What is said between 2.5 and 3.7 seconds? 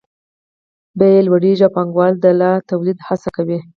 تولید هڅه کوي